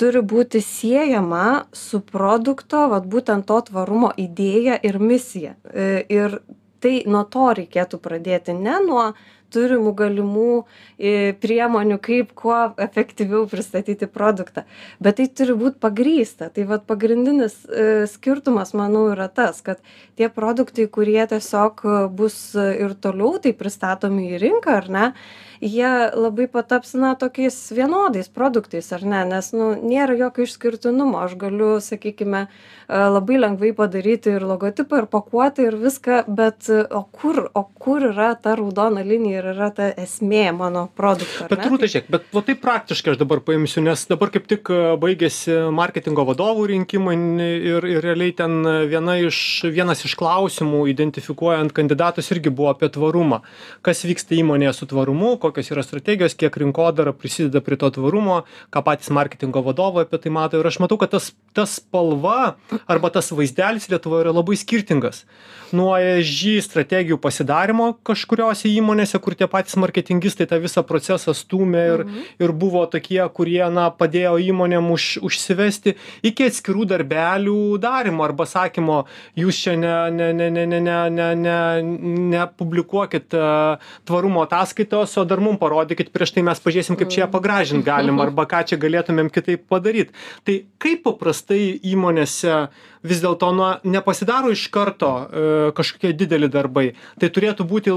turi 0.00 0.22
būti 0.24 0.62
siejama 0.64 1.66
su 1.76 2.00
produkto 2.00 2.86
vat 2.92 3.06
būtent 3.10 3.46
to 3.50 3.60
tvarumo 3.68 4.12
idėja 4.16 4.78
ir 4.82 4.98
misija. 5.02 5.56
E, 5.72 6.04
ir 6.08 6.40
tai 6.80 7.02
nuo 7.06 7.24
to 7.28 7.50
reikėtų 7.58 8.00
pradėti. 8.02 8.56
Ne 8.56 8.78
nuo 8.86 9.10
turimų 9.54 9.92
galimų 9.98 10.52
e, 10.60 11.32
priemonių 11.42 11.98
kaip 12.02 12.32
kuo 12.38 12.58
efektyviau 12.80 13.46
pristatyti 13.50 14.08
produktą. 14.10 14.64
Bet 15.02 15.20
tai 15.20 15.28
turi 15.28 15.56
būt 15.58 15.80
pagrįsta 15.82 16.50
tai 16.54 16.66
vat 16.70 16.86
pagrindinis 16.90 17.60
e, 17.66 18.06
skirtumas 18.10 18.74
manau 18.78 19.08
yra 19.12 19.28
tas 19.28 19.60
kad 19.66 19.82
tie 20.18 20.30
produktai 20.32 20.88
kurie 20.92 21.22
tiesiog 21.30 21.84
bus 22.16 22.40
ir 22.56 22.96
toliau 23.02 23.38
taip 23.42 23.60
pristatomi 23.60 24.30
į 24.34 24.42
rinką 24.44 24.76
ar 24.80 24.90
ne 24.90 25.06
jie 25.60 26.10
labai 26.14 26.48
pataps 26.50 26.94
na 26.94 27.14
tokiais 27.14 27.56
vienodais 27.72 28.28
produktais 28.28 28.92
ar 28.92 29.04
ne? 29.04 29.24
Nes 29.28 29.52
nu 29.52 29.72
nėra 29.76 30.16
jokio 30.18 30.46
išskirtinumo. 30.48 31.20
Aš 31.24 31.36
galiu 31.40 31.78
sakykime 31.84 32.46
labai 32.90 33.38
lengvai 33.38 33.70
padaryti 33.76 34.32
ir 34.34 34.44
logotipą 34.46 35.02
ir 35.02 35.06
pakuotę 35.10 35.68
ir 35.68 35.76
viską 35.78 36.24
bet 36.26 36.66
o 36.90 37.02
kur 37.12 37.50
o 37.54 37.62
kur 37.78 38.02
yra 38.10 38.32
ta 38.34 38.56
raudona 38.58 39.04
linija 39.06 39.42
ir 39.42 39.50
yra 39.52 39.70
ta 39.74 39.90
esmė 39.94 40.50
mano 40.56 40.88
produkto 40.96 41.46
bet 41.50 41.68
rūta 41.70 41.86
žiūrėk 41.86 42.10
bet 42.10 42.26
va 42.34 42.42
taip 42.46 42.62
praktiškai 42.64 43.14
aš 43.14 43.20
dabar 43.20 43.42
paimsiu 43.46 43.84
nes 43.84 44.02
dabar 44.10 44.32
kaip 44.34 44.48
tik 44.50 44.72
baigėsi 45.02 45.54
marketingo 45.74 46.24
vadovų 46.32 46.66
rinkimai 46.72 47.14
ir 47.70 47.86
ir 47.92 48.02
realiai 48.02 48.34
ten 48.36 48.58
viena 48.90 49.16
iš 49.22 49.38
vienas 49.70 50.02
iš 50.08 50.16
klausimų 50.18 50.82
identifikuojant 50.90 51.74
kandidatus 51.76 52.30
irgi 52.34 52.50
buvo 52.50 52.70
apie 52.72 52.90
tvarumą. 52.92 53.40
Kas 53.86 54.02
vyksta 54.06 54.34
įmonėje 54.38 54.74
su 54.80 54.90
tvarumu 54.90 55.36
kokios 55.50 55.70
yra 55.74 55.84
strategijos 55.86 56.36
kiek 56.38 56.56
rinkodara 56.62 57.12
prisideda 57.12 57.60
prie 57.64 57.78
to 57.80 57.90
tvarumo 57.98 58.42
ką 58.72 58.84
patys 58.86 59.10
marketingo 59.10 59.62
vadovai 59.66 60.06
apie 60.06 60.22
tai 60.22 60.34
mato 60.34 60.60
ir 60.60 60.70
aš 60.70 60.80
matau 60.82 60.98
kad 61.00 61.12
tas 61.16 61.32
ta 61.52 61.66
spalva 61.66 62.54
arba 62.86 63.10
tas 63.10 63.32
vaizdelis 63.34 63.90
lietuvoj 63.90 64.24
yra 64.24 64.36
labai 64.36 64.56
skirtingas 64.56 65.24
nuo 65.76 65.94
esg 65.98 66.60
strategijų 66.64 67.18
pasidarymo 67.22 67.90
kažkuriose 68.06 68.70
įmonėse 68.70 69.20
kur 69.22 69.36
tie 69.38 69.46
patys 69.50 69.76
marketingistai 69.80 70.46
tą 70.50 70.58
visą 70.62 70.82
procesą 70.86 71.34
stūmė 71.36 71.82
ir, 71.92 72.04
mhm. 72.04 72.28
ir 72.42 72.54
buvo 72.56 72.84
tokie, 72.90 73.20
kurie, 73.34 73.62
na, 73.72 73.88
padėjo 73.94 74.36
įmonėm 74.50 74.90
už, 74.94 75.08
užsivesti 75.26 75.96
iki 76.26 76.48
atskirų 76.50 76.86
darbelių 76.90 77.58
darimo 77.82 78.24
arba 78.26 78.46
sakymo, 78.50 79.02
jūs 79.38 79.62
čia 79.64 79.76
ne, 79.80 79.94
ne, 80.14 80.30
ne, 80.36 80.50
ne, 80.50 80.66
ne, 80.66 80.80
ne, 80.86 80.98
ne, 81.10 81.28
ne, 81.38 81.58
nepublikuokit 82.34 83.36
uh, 83.38 83.92
tvarumo 84.08 84.44
ataskaitos, 84.46 85.16
o 85.20 85.26
dar 85.28 85.39
mum 85.42 85.58
parodykit, 85.60 86.12
prieš 86.14 86.34
tai 86.36 86.44
mes 86.46 86.60
pažiūrėsim, 86.62 86.96
kaip 87.00 87.10
čia 87.12 87.24
ją 87.24 87.28
pagražinti 87.32 87.86
galim 87.86 88.20
arba 88.22 88.46
ką 88.50 88.62
čia 88.70 88.78
galėtumėm 88.80 89.30
kitaip 89.32 89.66
padaryti. 89.70 90.14
Tai 90.46 90.56
kaip 90.82 91.04
paprastai 91.06 91.62
įmonėse 91.92 92.56
vis 93.06 93.22
dėlto 93.24 93.50
nuo 93.56 93.70
nepasidaro 93.88 94.52
iš 94.52 94.66
karto 94.72 95.10
e, 95.20 95.44
kažkokie 95.76 96.12
dideli 96.16 96.50
darbai. 96.52 96.90
Tai 97.20 97.30
turėtų 97.32 97.66
būti 97.68 97.94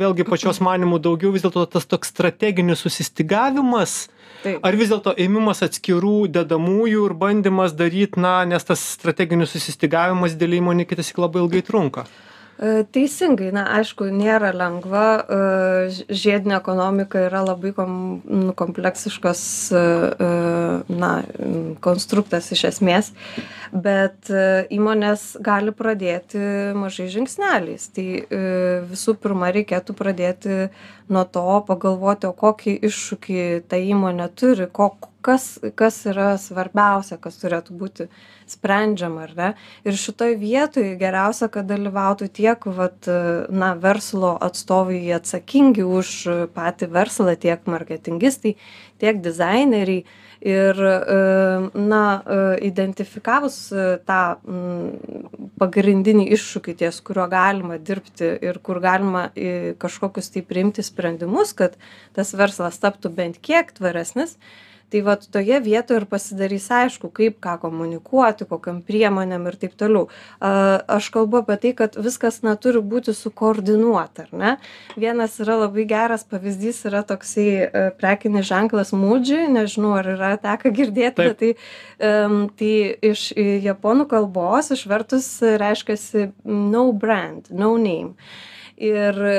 vėlgi 0.00 0.26
pačios 0.28 0.62
manimų 0.64 1.00
daugiau 1.04 1.32
vis 1.34 1.44
dėlto 1.44 1.66
tas 1.74 1.88
toks 1.88 2.14
strateginis 2.14 2.84
susistigavimas. 2.84 4.06
Taip. 4.44 4.62
Ar 4.62 4.78
vis 4.78 4.92
dėlto 4.92 5.16
ėmimas 5.18 5.64
atskirų 5.66 6.28
dedamųjų 6.32 7.08
ir 7.08 7.16
bandymas 7.18 7.74
daryti, 7.76 8.20
na, 8.22 8.40
nes 8.48 8.64
tas 8.64 8.80
strateginis 8.94 9.52
susistigavimas 9.54 10.38
dėl 10.38 10.60
įmonė 10.60 10.86
kitas 10.88 11.10
labai 11.18 11.42
ilgai 11.42 11.64
trunka? 11.66 12.06
E, 12.06 12.27
teisingai, 12.58 13.52
na, 13.54 13.62
aišku, 13.78 14.08
nėra 14.10 14.50
lengva, 14.56 15.04
e, 15.22 15.38
žiedinė 16.10 16.56
ekonomika 16.58 17.20
yra 17.28 17.44
labai 17.46 17.70
kom, 17.76 17.92
nu, 18.26 18.54
kompleksiškas, 18.58 19.42
e, 19.70 19.82
na, 20.90 21.12
konstruktas 21.84 22.50
iš 22.54 22.64
esmės, 22.72 23.12
bet 23.70 24.30
įmonės 24.74 25.36
gali 25.44 25.74
pradėti 25.76 26.40
mažai 26.74 27.06
žingsneliais. 27.12 27.84
Tai 27.94 28.06
visų 28.88 29.14
pirma, 29.22 29.52
reikėtų 29.54 29.94
pradėti 29.98 30.56
nuo 31.12 31.24
to, 31.28 31.46
pagalvoti, 31.68 32.30
o 32.30 32.34
kokį 32.36 32.78
iššūkį 32.88 33.44
ta 33.68 33.78
įmonė 33.78 34.30
turi, 34.34 34.66
kok, 34.72 35.10
kas, 35.24 35.58
kas 35.78 35.98
yra 36.08 36.32
svarbiausia, 36.40 37.18
kas 37.20 37.38
turėtų 37.40 37.76
būti 37.78 38.06
sprendžiama 38.48 39.24
ar 39.26 39.34
ne? 39.38 39.48
Ir 39.88 39.98
šitoj 39.98 40.36
vietoj 40.40 40.94
geriausia 41.00 41.50
kad 41.52 41.68
dalyvautų 41.68 42.30
tiek 42.38 42.68
vat 42.78 43.08
na 43.50 43.74
verslo 43.80 44.36
atstovai 44.44 45.02
atsakingi 45.18 45.84
už 45.84 46.14
patį 46.54 46.90
verslą 46.94 47.36
tiek 47.40 47.66
marketingistai 47.68 48.56
tiek 49.02 49.20
dizaineriai. 49.24 50.06
Ir 50.38 50.78
e, 50.78 50.94
na 51.74 52.02
e, 52.22 52.36
identifikavus 52.68 53.56
tą 54.06 54.20
pagrindinį 55.58 56.28
iššūkį 56.36 56.76
ties 56.78 57.00
kuriuo 57.02 57.24
galima 57.32 57.80
dirbti 57.82 58.28
ir 58.46 58.60
kur 58.62 58.78
galima 58.78 59.24
kažkokius 59.82 60.30
tai 60.36 60.44
priimti 60.46 60.84
sprendimus 60.86 61.56
kad 61.58 61.74
tas 62.14 62.30
verslas 62.38 62.78
taptų 62.78 63.10
bent 63.18 63.42
kiek 63.42 63.74
tvaresnis 63.74 64.36
tai 64.92 65.02
vat 65.04 65.26
toje 65.32 65.60
vietoje 65.64 66.00
ir 66.00 66.06
pasidarys 66.08 66.68
aišku 66.72 67.10
kaip 67.14 67.38
ką 67.44 67.58
komunikuoti 67.62 68.46
kokiom 68.48 68.80
priemonėm 68.86 69.46
ir 69.50 69.58
taip 69.60 69.76
toliau. 69.80 70.08
A 70.40 70.80
aš 70.98 71.10
kalbu 71.14 71.42
apie 71.42 71.58
tai 71.62 71.72
kad 71.82 71.98
viskas 71.98 72.40
na 72.46 72.56
turi 72.56 72.80
būti 72.80 73.14
sukoordinuota 73.16 74.26
ar 74.26 74.32
ne? 74.32 74.54
Vienas 74.96 75.38
yra 75.44 75.58
labai 75.64 75.86
geras 75.88 76.24
pavyzdys 76.28 76.84
yra 76.88 77.04
toksai 77.06 77.48
e, 77.48 77.84
prekinis 78.00 78.48
ženklas 78.48 78.94
muji 78.96 79.46
nežinau 79.52 79.94
ar 79.98 80.12
yra 80.16 80.34
tekę 80.40 80.72
girdėti 80.74 81.28
bet 81.28 81.38
tai 81.42 81.54
em 81.98 82.38
tai 82.58 82.74
iš 83.12 83.30
japonų 83.64 84.08
kalbos 84.10 84.72
išvertus 84.74 85.30
reiškiasi 85.62 86.30
no 86.44 86.88
brand 86.92 87.50
no 87.50 87.74
name 87.76 88.14
ir 88.78 89.18
e, 89.26 89.38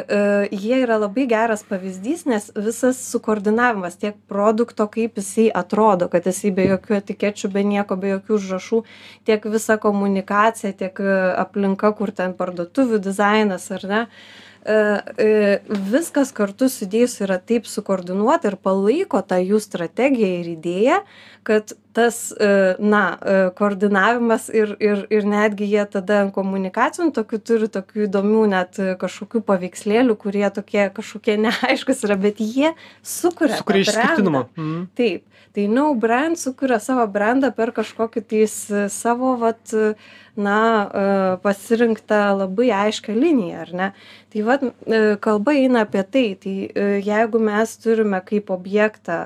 jie 0.51 0.81
yra 0.83 0.97
labai 0.99 1.25
geras 1.29 1.63
pavyzdys 1.67 2.25
nes 2.29 2.49
visas 2.55 2.99
sukoordinavimas 3.11 3.97
tiek 4.01 4.17
produkto 4.31 4.87
kaip 4.91 5.17
jisai 5.19 5.47
atrodo 5.61 6.09
kad 6.11 6.27
jisai 6.27 6.51
be 6.55 6.67
jokių 6.67 6.99
etikečių 6.99 7.51
be 7.53 7.63
nieko 7.71 7.97
be 7.99 8.13
jokių 8.15 8.35
užrašų 8.39 8.83
tiek 9.29 9.47
visa 9.55 9.79
komunikacija 9.81 10.75
tiek 10.83 10.99
e, 10.99 11.15
aplinka 11.45 11.93
kur 11.95 12.11
ten 12.11 12.35
parduotuvių 12.37 13.01
dizainas 13.09 13.71
ar 13.75 13.87
ne 13.93 14.03
viskas 15.89 16.33
kartu 16.35 16.67
sudėjus 16.69 17.19
yra 17.23 17.39
taip 17.39 17.67
sukoordinuota 17.69 18.51
ir 18.51 18.57
palaiko 18.61 19.21
tą 19.25 19.39
jų 19.41 19.59
strategiją 19.63 20.31
ir 20.41 20.49
idėją 20.57 20.99
kad 21.47 21.71
tas 21.93 22.31
e, 22.31 22.75
na 22.79 23.03
e, 23.21 23.37
koordinavimas 23.57 24.49
ir 24.53 24.75
ir 24.83 25.05
ir 25.09 25.25
netgi 25.25 25.65
jie 25.71 25.85
tada 25.95 26.19
komunikacinių 26.35 27.13
tokių 27.15 27.39
turi 27.49 27.69
tokių 27.71 28.05
įdomių 28.05 28.43
net 28.51 28.81
kažkokių 29.01 29.41
paveikslėlių 29.47 30.17
kurie 30.19 30.45
tokie 30.53 30.89
kažkokie 30.93 31.39
neaiškūs 31.45 32.05
yra 32.07 32.19
bet 32.19 32.43
jie 32.43 32.73
sukuria 33.01 33.57
sukuria 33.57 33.87
išskirtinumą. 33.87 34.45
mhm. 34.55 34.87
taip. 34.99 35.25
Tai 35.55 35.65
no 35.73 35.87
brand 35.97 36.37
sukuria 36.37 36.77
savo 36.79 37.07
brendą 37.09 37.49
per 37.55 37.71
kažkokį 37.73 38.21
tais 38.29 38.55
savo 38.93 39.33
vat 39.41 39.73
na 40.39 40.59
e, 40.87 41.03
pasirinktą 41.43 42.21
labai 42.39 42.71
aiškią 42.85 43.17
liniją 43.17 43.65
ar 43.65 43.75
ne? 43.81 43.91
Tai 44.29 44.41
vat 44.45 44.63
kalba 45.25 45.55
eina 45.57 45.83
apie 45.87 46.03
tai 46.05 46.25
tai 46.37 46.55
jeigu 47.01 47.39
mes 47.41 47.71
turime 47.81 48.19
kaip 48.21 48.51
objektą 48.53 49.23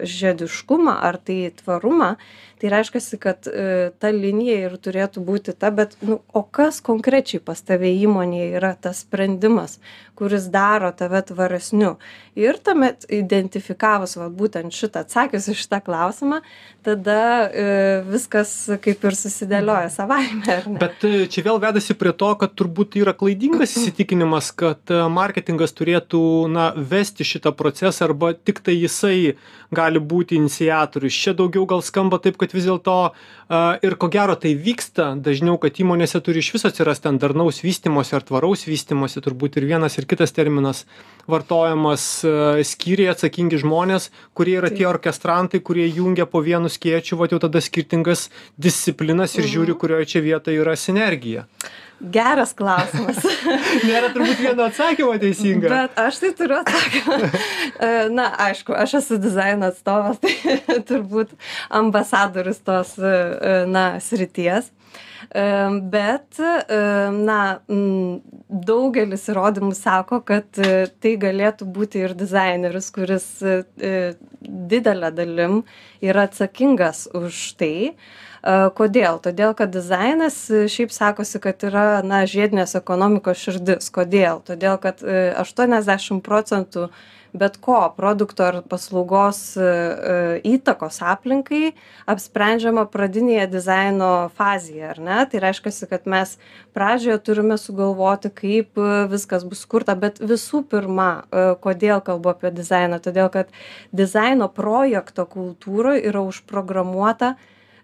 žiediškumą 0.00 0.94
ar 1.04 1.18
tai 1.20 1.50
tvarumą 1.58 2.14
tai 2.58 2.70
reiškiasi 2.70 3.18
kad 3.18 3.46
e, 3.46 3.90
ta 3.98 4.10
linija 4.10 4.58
ir 4.66 4.74
turėtų 4.82 5.22
būti 5.24 5.54
ta 5.58 5.70
bet 5.74 5.94
nu 6.02 6.18
o 6.34 6.42
kas 6.42 6.80
konkrečiai 6.84 7.40
pas 7.44 7.60
tave 7.62 7.90
įmonėje 8.02 8.48
yra 8.58 8.72
tas 8.74 9.04
sprendimas 9.04 9.78
kuris 10.18 10.48
daro 10.50 10.90
tave 10.98 11.20
tvaresniu? 11.22 11.94
Ir 12.38 12.58
tuomet 12.62 13.06
identifikavus 13.14 14.16
vat 14.18 14.34
būtent 14.34 14.74
šitą 14.74 15.04
atsakius 15.06 15.46
į 15.52 15.54
šitą 15.60 15.80
klausimą 15.86 16.40
tada 16.86 17.20
e, 17.46 17.66
viskas 18.08 18.54
kaip 18.82 19.06
ir 19.06 19.18
susidėlioja 19.18 19.92
savaime 19.94 20.47
bet 20.82 21.04
e, 21.06 21.26
čia 21.30 21.44
vėl 21.46 21.60
vedasi 21.62 21.96
prie 21.98 22.12
to 22.16 22.30
kad 22.40 22.54
turbūt 22.58 22.98
yra 23.00 23.14
klaidingas 23.16 23.74
įsitikinimas 23.78 24.50
kad 24.58 24.94
marketingas 25.12 25.74
turėtų 25.78 26.22
na 26.52 26.70
vesti 26.76 27.26
šitą 27.28 27.54
procesą 27.58 28.08
arba 28.08 28.32
tiktai 28.34 28.76
jisai 28.78 29.36
gali 29.74 30.00
būti 30.00 30.38
iniciatorius. 30.38 31.12
Čia 31.12 31.34
daugiau 31.36 31.66
gal 31.68 31.82
skamba 31.84 32.20
taip 32.22 32.38
kad 32.40 32.54
vis 32.56 32.68
dėlto 32.68 32.96
a 33.48 33.60
ir 33.84 33.96
ko 34.00 34.08
gero 34.12 34.36
tai 34.36 34.52
vyksta. 34.56 35.14
Dažniau 35.24 35.56
kad 35.60 35.76
įmonėse 35.80 36.20
turi 36.24 36.42
iš 36.42 36.50
viso 36.56 36.68
atsirast 36.68 37.04
ten 37.06 37.20
darnaus 37.20 37.62
vystymosi 37.64 38.16
ar 38.16 38.24
tvaraus 38.28 38.66
vystymosi 38.68 39.22
turbūt 39.24 39.56
ir 39.60 39.68
vienas 39.68 39.96
ir 39.96 40.08
kitas 40.08 40.34
terminas 40.36 40.84
vartojamas 41.28 42.04
skyriai 42.68 43.12
atsakingi 43.12 43.60
žmonės 43.60 44.10
kurie 44.36 44.58
yra 44.60 44.70
tie 44.72 44.86
orkestrantai 44.88 45.60
kurie 45.64 45.86
jungia 45.88 46.26
po 46.28 46.42
vienu 46.44 46.70
skėčiu 46.72 47.18
vat 47.20 47.32
jau 47.34 47.40
tada 47.42 47.60
skirtingas 47.64 48.28
disciplinas 48.60 49.36
ir 49.38 49.48
žiūri 49.48 49.74
mhm. 49.74 49.80
kurioj 49.80 50.08
čia 50.12 50.24
vietoj 50.38 50.62
yra 50.62 50.78
sinergija 50.78 51.44
Geras 51.98 52.52
klausimas. 52.54 53.18
Nėra 53.88 54.12
turbūt 54.14 54.38
vieno 54.38 54.68
atsakymo 54.68 55.16
teisingo. 55.18 55.66
Bet 55.66 55.96
aš 55.98 56.20
tai 56.22 56.32
turiu 56.38 56.60
atsakymą. 56.62 57.20
E, 57.78 58.08
na, 58.10 58.24
aišku, 58.42 58.72
aš 58.74 58.96
esu 58.98 59.20
dizaino 59.22 59.68
atstovas, 59.70 60.16
tai 60.22 60.78
turbūt 60.88 61.30
ambasadorius 61.78 62.58
tos, 62.66 62.96
e, 62.98 63.52
na, 63.70 63.84
srities. 64.02 64.72
E, 65.30 65.44
bet, 65.92 66.40
na, 67.14 67.38
daugelis 68.70 69.28
įrodymų 69.30 69.76
sako, 69.78 70.24
kad 70.26 70.58
tai 70.58 71.14
galėtų 71.22 71.68
būti 71.70 72.02
ir 72.02 72.16
dizaineris, 72.18 72.90
kuris 72.96 73.28
didelę 74.74 75.12
dalim 75.14 75.60
yra 76.02 76.26
atsakingas 76.26 77.06
už 77.14 77.44
tai 77.62 77.76
Kodėl? 78.42 79.18
Todėl, 79.24 79.52
kad 79.58 79.74
dizainas 79.74 80.40
šiaip 80.48 80.94
sakosi, 80.94 81.40
kad 81.42 81.62
yra 81.66 82.00
na, 82.06 82.24
žiedinės 82.28 82.76
ekonomikos 82.78 83.40
širdis. 83.42 83.90
Kodėl? 83.94 84.42
Todėl, 84.46 84.78
kad 84.82 85.02
80 85.02 86.22
procentų 86.26 86.88
bet 87.38 87.58
ko 87.60 87.76
produkto 87.96 88.46
ar 88.46 88.56
paslaugos 88.64 89.40
įtakos 90.48 91.00
aplinkai 91.04 91.74
apsprendžiama 92.08 92.86
pradinėje 92.88 93.44
dizaino 93.52 94.10
fazėje, 94.38 94.86
ar 94.94 95.02
ne? 95.04 95.18
Tai 95.28 95.42
reiškia, 95.44 95.72
kad 95.90 96.08
mes 96.08 96.38
pradžioje 96.76 97.18
turime 97.26 97.58
sugalvoti, 97.60 98.32
kaip 98.32 98.80
viskas 99.12 99.44
bus 99.44 99.66
kurta, 99.68 99.92
bet 99.98 100.22
visų 100.24 100.62
pirma, 100.72 101.10
kodėl 101.60 102.00
kalbu 102.06 102.32
apie 102.32 102.54
dizainą? 102.54 102.96
Todėl, 103.04 103.28
kad 103.34 103.52
dizaino 103.92 104.48
projekto 104.48 105.28
kultūroje 105.28 106.06
yra 106.08 106.24
užprogramuota 106.24 107.34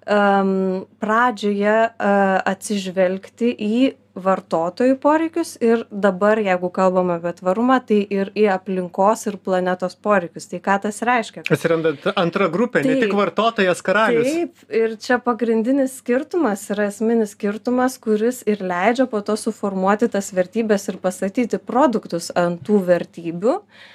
um, 0.06 0.86
pradžioje 1.02 1.76
uh, 1.90 2.40
atsižvelgti 2.54 3.52
į 3.54 3.76
vartotojų 4.14 4.94
poreikius 5.02 5.56
ir 5.58 5.82
dabar 5.90 6.38
jeigu 6.38 6.68
kalbam 6.74 7.10
apie 7.16 7.32
tvarumą 7.34 7.80
tai 7.86 7.98
ir 8.14 8.30
į 8.38 8.46
aplinkos 8.54 9.26
ir 9.26 9.38
planetos 9.42 9.96
poreikius. 9.98 10.46
Tai 10.52 10.60
ką 10.62 10.76
tas 10.84 11.02
reiškia? 11.06 11.42
Atsiranda 11.50 11.94
antra 12.14 12.46
grupė 12.52 12.84
ne 12.86 13.00
tik 13.02 13.14
vartotojas 13.18 13.82
karalius. 13.84 14.28
Taip 14.28 14.78
ir 14.82 14.94
čia 15.02 15.18
pagrindinis 15.22 15.98
skirtumas 15.98 16.62
yra 16.70 16.86
esminis 16.92 17.34
skirtumas 17.34 17.98
kuris 18.02 18.44
ir 18.46 18.62
leidžia 18.62 19.08
po 19.10 19.18
to 19.26 19.34
suformuoti 19.40 20.08
tas 20.12 20.30
vertybes 20.36 20.86
ir 20.92 21.02
pastatyti 21.02 21.58
produktus 21.58 22.30
ant 22.38 22.62
tų 22.62 22.84
vertybių. 22.86 23.58
E, 23.58 23.92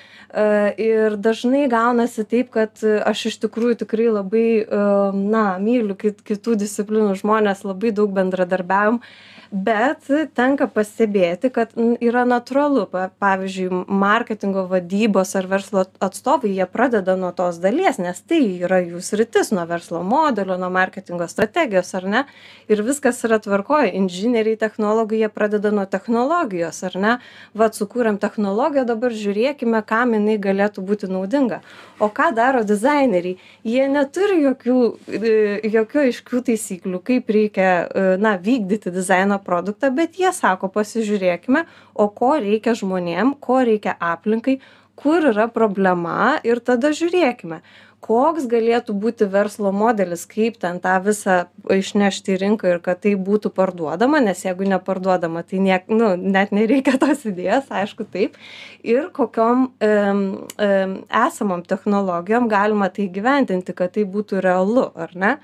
ir 0.77 1.15
dažnai 1.17 1.67
gaunasi 1.71 2.25
taip, 2.29 2.51
kad 2.53 2.83
aš 2.83 3.25
iš 3.31 3.39
tikrųjų 3.45 3.79
tikrai 3.81 4.09
labai, 4.13 4.47
e, 4.61 4.83
na, 5.15 5.45
myliu 5.61 5.97
kitų 5.97 6.57
disciplinų 6.59 7.17
žmonės, 7.21 7.65
labai 7.65 7.93
daug 7.95 8.13
bendradarbiavom 8.13 9.01
bet 9.51 10.05
tenka 10.37 10.67
pastebėti 10.69 11.49
kad 11.53 11.71
yra 11.75 12.21
natūralu 12.27 12.85
pa 12.91 13.07
pavyzdžiui 13.21 13.83
marketingo 13.87 14.67
vadybos 14.69 15.33
ar 15.39 15.47
verslo 15.49 15.85
atstovai 16.05 16.51
jie 16.53 16.67
pradeda 16.69 17.15
nuo 17.17 17.31
tos 17.33 17.57
dalies 17.63 17.97
nes 17.97 18.21
tai 18.21 18.41
yra 18.61 18.81
jų 18.83 19.01
sritis 19.01 19.49
nuo 19.55 19.65
verslo 19.69 20.03
modelio 20.05 20.57
nuo 20.61 20.69
marketingo 20.73 21.27
strategijos 21.27 21.93
ar 21.97 22.05
ne? 22.05 22.23
Ir 22.69 22.83
viskas 22.85 23.23
yra 23.25 23.39
tvarkoj 23.41 23.89
inžinieriai 23.97 24.59
technologai 24.59 25.23
jie 25.23 25.31
pradeda 25.33 25.73
nuo 25.73 25.87
technologijos 25.89 26.83
ar 26.85 26.99
ne? 27.01 27.15
Vat 27.57 27.77
sukūrėm 27.79 28.21
technologiją 28.21 28.85
dabar 28.85 29.15
žiūrėkime 29.15 29.81
kam 29.89 30.13
jinai 30.13 30.37
galėtų 30.41 30.85
būti 30.85 31.09
naudinga. 31.09 31.63
O 31.99 32.11
ką 32.13 32.29
daro 32.37 32.61
dizaineriai? 32.63 33.39
Jie 33.65 33.89
neturi 33.89 34.43
jokių 34.45 34.77
e, 35.09 35.33
jokių 35.73 36.05
aiškių 36.05 36.45
taisyklių 36.51 37.01
kaip 37.09 37.33
reikia 37.33 37.69
e, 37.89 38.07
na 38.21 38.37
vykdyti 38.37 38.93
dizaino 38.93 39.38
produktą 39.43 39.91
bet 39.95 40.19
jie 40.19 40.33
sako 40.35 40.69
pasižiūrėkime 40.75 41.65
o 41.95 42.09
ko 42.21 42.35
reikia 42.43 42.75
žmonėm 42.77 43.35
ko 43.43 43.63
reikia 43.67 43.95
aplinkai 43.99 44.59
kur 44.99 45.29
yra 45.31 45.47
problema 45.51 46.39
ir 46.43 46.59
tada 46.59 46.91
žiūrėkime 46.95 47.61
koks 48.03 48.47
galėtų 48.49 48.95
būti 49.03 49.27
verslo 49.31 49.71
modelis 49.75 50.23
kaip 50.29 50.57
ten 50.61 50.79
tą 50.83 50.95
visą 51.03 51.37
išnešti 51.75 52.35
į 52.35 52.37
rinką 52.43 52.69
ir 52.73 52.79
kad 52.83 53.01
tai 53.03 53.13
būtų 53.29 53.51
parduodama 53.55 54.21
nes 54.23 54.43
jeigu 54.45 54.67
neparduodama 54.71 55.43
tai 55.47 55.59
niek 55.63 55.89
nu 55.91 56.13
net 56.19 56.53
nereikia 56.55 56.95
tos 57.01 57.25
idėjos 57.27 57.67
aišku 57.81 58.07
taip. 58.13 58.37
Ir 58.83 59.09
kokiom 59.15 59.67
em 59.83 60.23
em 60.63 60.95
esamom 61.25 61.65
technologijom 61.67 62.47
galima 62.51 62.89
tai 62.93 63.09
įgyvendinti 63.09 63.75
kad 63.75 63.97
tai 63.97 64.07
būtų 64.07 64.43
realu 64.45 64.89
ar 64.95 65.15
ne 65.15 65.35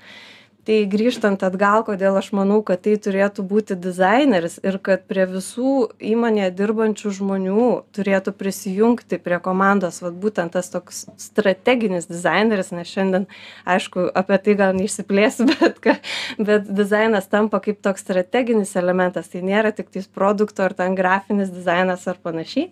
tai 0.66 0.80
grįžtant 0.90 1.42
atgal 1.46 1.84
kodėl 1.86 2.18
aš 2.18 2.32
manau 2.36 2.60
kad 2.66 2.82
tai 2.86 2.96
turėtų 3.02 3.44
būti 3.46 3.76
dizaineris 3.78 4.58
ir 4.66 4.78
kad 4.82 5.04
prie 5.10 5.26
visų 5.30 5.74
įmonėje 6.12 6.50
dirbančių 6.58 7.12
žmonių 7.20 7.66
turėtų 7.96 8.34
prisijungti 8.36 9.20
prie 9.22 9.38
komandos 9.42 10.02
vat 10.04 10.18
būtent 10.22 10.56
tas 10.56 10.70
toks 10.72 11.04
strateginis 11.22 12.10
dizaineris 12.10 12.72
nes 12.74 12.90
šiandien 12.90 13.28
aišku 13.76 14.08
apie 14.16 14.40
tai 14.42 14.56
gal 14.58 14.76
neišsiplėsiu 14.78 15.48
bet 15.54 15.80
ka 15.84 15.96
bet 16.38 16.70
dizainas 16.70 17.28
tampa 17.30 17.60
kaip 17.62 17.80
toks 17.84 18.04
strateginis 18.06 18.74
elementas. 18.78 19.30
Tai 19.32 19.42
nėra 19.46 19.72
tiktais 19.76 20.06
produkto 20.06 20.64
ar 20.66 20.74
ten 20.76 20.96
grafinis 20.98 21.52
dizainas 21.54 22.06
ar 22.10 22.20
panašiai 22.22 22.70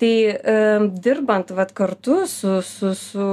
tai 0.00 0.36
dirbant 1.00 1.50
vat 1.56 1.72
kartu 1.76 2.26
su 2.28 2.60
su 2.62 2.94
su 2.94 3.26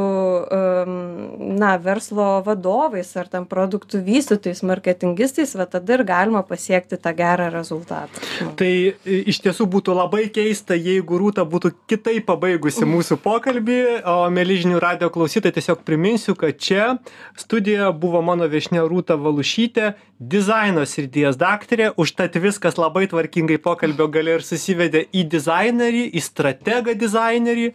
na 1.59 1.75
verslo 1.77 2.27
vadovais 2.45 3.11
ar 3.19 3.27
ten 3.27 3.45
produktų 3.49 3.99
vystytojais 4.05 4.63
marketingistais 4.63 5.55
va 5.59 5.65
tada 5.67 5.97
ir 5.97 6.05
galima 6.07 6.43
pasiekti 6.47 6.99
tą 7.03 7.13
gerą 7.17 7.49
rezultatą 7.51 8.23
tai 8.59 8.71
iš 9.03 9.41
tiesų 9.43 9.67
būtų 9.75 9.97
labai 9.97 10.29
keista 10.31 10.77
jeigu 10.79 11.19
rūta 11.19 11.43
būtų 11.43 11.73
kitaip 11.91 12.27
pabaigusi 12.31 12.87
mūsų 12.87 13.19
pokalbį 13.23 13.79
o 14.07 14.17
mieli 14.31 14.61
žinių 14.63 14.79
radijo 14.83 15.11
klausytojai 15.13 15.57
tiesiog 15.59 15.83
priminsiu 15.83 16.37
kad 16.39 16.55
čia 16.55 16.93
studijoje 17.39 17.91
buvo 17.99 18.23
mano 18.23 18.47
viešnia 18.47 18.87
rūta 18.87 19.19
valiušytė 19.19 19.93
dizaino 20.29 20.83
srities 20.87 21.37
daktarė 21.39 21.89
užtat 21.99 22.35
viskas 22.41 22.77
labai 22.79 23.05
tvarkingai 23.11 23.57
pokalbio 23.61 24.07
gale 24.13 24.37
ir 24.37 24.45
susivedė 24.45 25.03
į 25.15 25.25
dizainerį 25.31 26.03
į 26.13 26.23
strategą 26.23 26.95
dizainerį. 26.99 27.67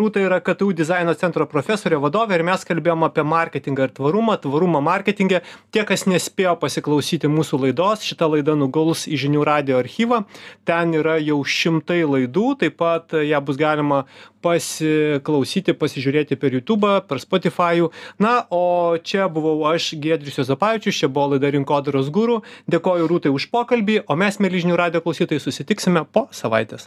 Rūta 0.00 0.22
yra 0.22 0.40
ktu 0.44 0.70
dizaino 0.76 1.14
centro 1.18 1.46
profesorė 1.50 2.00
vadovė 2.02 2.38
ir 2.38 2.46
mes 2.46 2.66
kalbėjom 2.68 3.06
apie 3.08 3.24
marketingą 3.26 3.88
ir 3.88 3.94
tvarumą 3.96 4.36
tvarumą 4.44 4.82
marketinge. 4.84 5.42
Tie 5.74 5.84
kas 5.88 6.06
nespėjo 6.10 6.56
pasiklausyti 6.60 7.30
mūsų 7.30 7.64
laidos 7.66 8.06
šita 8.06 8.30
laida 8.30 8.56
nuguls 8.58 9.06
į 9.10 9.22
žinių 9.24 9.46
radijo 9.48 9.80
archyvą. 9.82 10.24
Ten 10.68 10.94
yra 10.98 11.18
jau 11.22 11.40
šimtai 11.44 12.02
laidų 12.04 12.48
taip 12.64 12.78
pat 12.80 13.16
ją 13.24 13.40
bus 13.44 13.58
galima 13.60 14.04
pasiklausyti 14.44 15.74
pasižiūrėti 15.76 16.38
per 16.40 16.54
jutubą 16.56 16.94
per 17.06 17.20
spotifajų 17.20 17.90
na 18.22 18.40
o 18.52 18.96
čia 18.96 19.28
buvau 19.32 19.66
aš 19.68 19.92
giedrius 20.00 20.40
juozapavičius 20.40 21.02
čia 21.02 21.10
buvo 21.12 21.34
laida 21.40 21.56
rinkodaros 21.56 22.10
guru. 22.12 22.42
Dėkoju 22.70 23.08
rūtai 23.08 23.32
už 23.32 23.48
pokalbį 23.50 24.04
o 24.06 24.16
mes 24.20 24.38
mieli 24.38 24.60
žinių 24.62 24.76
radijo 24.76 25.04
klausytojai 25.04 25.40
susitiksime 25.40 26.04
po 26.12 26.28
savaitės 26.30 26.78